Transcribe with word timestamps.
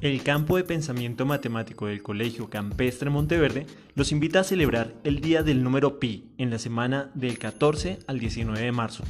El 0.00 0.22
campo 0.22 0.56
de 0.56 0.62
pensamiento 0.62 1.26
matemático 1.26 1.86
del 1.86 2.04
Colegio 2.04 2.48
Campestre 2.48 3.10
Monteverde 3.10 3.66
los 3.96 4.12
invita 4.12 4.38
a 4.38 4.44
celebrar 4.44 4.94
el 5.02 5.20
Día 5.20 5.42
del 5.42 5.64
Número 5.64 5.98
Pi 5.98 6.30
en 6.38 6.50
la 6.50 6.60
semana 6.60 7.10
del 7.14 7.36
14 7.36 7.98
al 8.06 8.20
19 8.20 8.60
de 8.60 8.70
marzo. 8.70 9.02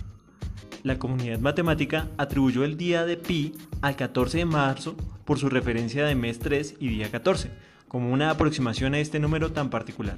La 0.84 0.98
comunidad 0.98 1.40
matemática 1.40 2.08
atribuyó 2.16 2.64
el 2.64 2.78
Día 2.78 3.04
de 3.04 3.18
Pi 3.18 3.52
al 3.82 3.96
14 3.96 4.38
de 4.38 4.44
marzo 4.46 4.96
por 5.26 5.38
su 5.38 5.50
referencia 5.50 6.06
de 6.06 6.14
mes 6.14 6.38
3 6.38 6.76
y 6.80 6.88
día 6.88 7.10
14, 7.10 7.50
como 7.86 8.10
una 8.10 8.30
aproximación 8.30 8.94
a 8.94 8.98
este 8.98 9.20
número 9.20 9.52
tan 9.52 9.68
particular. 9.68 10.16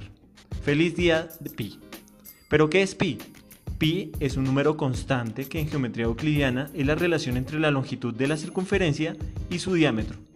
Feliz 0.63 0.95
Día 0.95 1.27
de 1.41 1.49
Pi. 1.49 1.79
¿Pero 2.47 2.69
qué 2.69 2.81
es 2.81 2.95
pi? 2.95 3.17
Pi 3.77 4.13
es 4.21 4.37
un 4.37 4.45
número 4.45 4.77
constante 4.77 5.49
que 5.49 5.59
en 5.59 5.67
geometría 5.67 6.05
euclidiana 6.05 6.69
es 6.73 6.85
la 6.85 6.95
relación 6.95 7.35
entre 7.35 7.59
la 7.59 7.71
longitud 7.71 8.13
de 8.13 8.27
la 8.29 8.37
circunferencia 8.37 9.17
y 9.49 9.59
su 9.59 9.73
diámetro. 9.73 10.30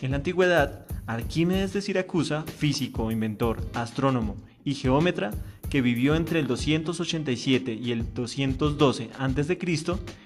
En 0.00 0.12
la 0.12 0.18
antigüedad, 0.18 0.86
Arquímedes 1.06 1.72
de 1.72 1.82
Siracusa, 1.82 2.42
físico, 2.42 3.10
inventor, 3.10 3.60
astrónomo 3.74 4.36
y 4.64 4.74
geómetra, 4.74 5.32
que 5.70 5.82
vivió 5.82 6.14
entre 6.14 6.38
el 6.40 6.46
287 6.46 7.74
y 7.74 7.92
el 7.92 8.14
212 8.14 9.10
a.C., 9.18 9.58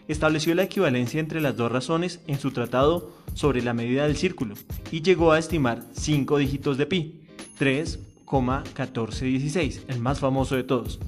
estableció 0.08 0.54
la 0.54 0.62
equivalencia 0.64 1.20
entre 1.20 1.40
las 1.40 1.56
dos 1.56 1.72
razones 1.72 2.20
en 2.26 2.38
su 2.38 2.50
tratado 2.50 3.16
sobre 3.34 3.62
la 3.62 3.72
medida 3.74 4.06
del 4.06 4.16
círculo 4.16 4.54
y 4.90 5.02
llegó 5.02 5.32
a 5.32 5.38
estimar 5.38 5.82
5 5.92 6.38
dígitos 6.38 6.78
de 6.78 6.86
pi, 6.86 7.20
3,1416, 7.58 9.82
el 9.88 10.00
más 10.00 10.20
famoso 10.20 10.56
de 10.56 10.64
todos 10.64 10.98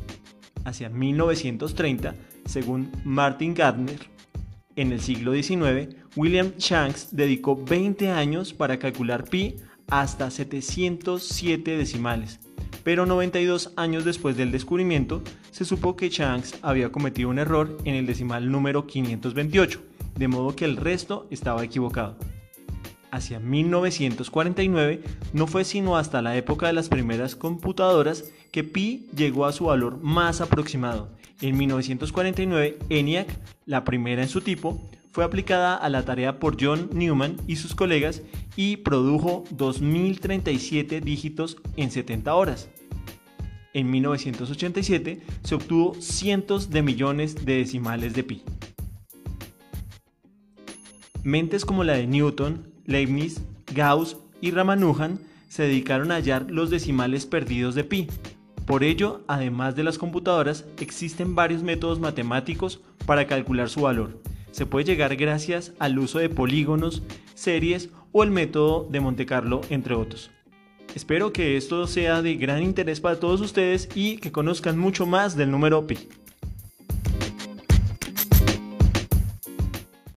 hacia 0.65 0.89
1930, 0.89 2.15
según 2.47 2.91
Martin 3.05 3.55
Gardner. 3.55 4.14
En 4.77 4.91
el 4.91 5.01
siglo 5.01 5.33
XIX, 5.35 5.95
William 6.17 6.53
Shanks 6.59 7.09
dedicó 7.13 7.57
20 7.57 8.11
años 8.11 8.53
para 8.53 8.79
calcular 8.79 9.25
pi 9.25 9.57
hasta 9.89 10.31
707 10.31 11.77
decimales, 11.77 12.41
pero 12.83 13.07
92 13.07 13.73
años 13.77 14.05
después 14.05 14.37
del 14.37 14.51
descubrimiento, 14.51 15.23
se 15.53 15.65
supo 15.65 15.95
que 15.95 16.09
Shanks 16.09 16.59
había 16.63 16.91
cometido 16.91 17.29
un 17.29 17.39
error 17.39 17.79
en 17.85 17.95
el 17.95 18.07
decimal 18.07 18.51
número 18.51 18.87
528, 18.87 19.81
de 20.17 20.29
modo 20.29 20.57
que 20.57 20.65
el 20.65 20.77
resto 20.77 21.29
estaba 21.31 21.65
equivocado 21.65 22.17
hacia 23.15 23.39
1949, 23.39 25.05
no 25.33 25.47
fue 25.47 25.65
sino 25.65 25.97
hasta 25.97 26.21
la 26.21 26.37
época 26.37 26.67
de 26.67 26.73
las 26.73 26.89
primeras 26.89 27.37
computadoras 27.37 28.25
que 28.51 28.65
pi 28.65 29.07
llegó 29.15 29.47
a 29.47 29.53
su 29.53 29.67
valor 29.67 29.99
más 30.03 30.41
aproximado. 30.41 31.11
En 31.41 31.57
1949, 31.57 32.79
ENIAC, 32.89 33.29
la 33.67 33.85
primera 33.85 34.23
en 34.23 34.29
su 34.29 34.41
tipo, 34.41 34.81
fue 35.13 35.25
aplicada 35.25 35.77
a 35.77 35.89
la 35.89 36.05
tarea 36.05 36.41
por 36.41 36.57
John 36.61 36.91
Newman 36.93 37.37
y 37.47 37.57
sus 37.57 37.75
colegas 37.75 38.23
y 38.57 38.79
produjo 38.79 39.45
2037 39.51 41.01
dígitos 41.01 41.57
en 41.77 41.91
70 41.91 42.35
horas. 42.35 42.69
En 43.75 43.91
1987 43.91 45.23
se 45.43 45.55
obtuvo 45.55 45.95
cientos 46.01 46.71
de 46.71 46.83
millones 46.83 47.45
de 47.45 47.59
decimales 47.59 48.15
de 48.15 48.25
pi. 48.25 48.43
Mentes 51.23 51.65
como 51.65 51.85
la 51.85 51.95
de 51.95 52.07
Newton, 52.07 52.73
Leibniz, 52.85 53.41
Gauss 53.73 54.17
y 54.41 54.51
Ramanujan 54.51 55.21
se 55.49 55.63
dedicaron 55.63 56.11
a 56.11 56.17
hallar 56.17 56.51
los 56.51 56.71
decimales 56.71 57.27
perdidos 57.27 57.75
de 57.75 57.85
pi. 57.85 58.09
Por 58.67 58.83
ello, 58.83 59.23
además 59.27 59.77
de 59.77 59.85
las 59.85 59.99
computadoras, 59.99 60.65
existen 60.79 61.35
varios 61.35 61.63
métodos 61.63 62.01
matemáticos 62.01 62.81
para 63.05 63.27
calcular 63.27 63.69
su 63.69 63.83
valor. 63.83 64.19
Se 64.53 64.65
puede 64.65 64.87
llegar 64.87 65.17
gracias 65.17 65.73
al 65.79 65.99
uso 65.99 66.19
de 66.19 66.31
polígonos, 66.31 67.03
series 67.35 67.91
o 68.13 68.23
el 68.23 68.31
método 68.31 68.89
de 68.91 69.01
Monte 69.01 69.27
Carlo, 69.27 69.61
entre 69.69 69.95
otros. 69.95 70.31
Espero 70.95 71.33
que 71.33 71.57
esto 71.57 71.87
sea 71.87 72.23
de 72.23 72.37
gran 72.37 72.63
interés 72.63 73.01
para 73.01 73.19
todos 73.19 73.41
ustedes 73.41 73.89
y 73.95 74.17
que 74.19 74.33
conozcan 74.33 74.79
mucho 74.79 75.07
más 75.07 75.37
del 75.37 75.51
número 75.51 75.87
pi. 75.87 76.09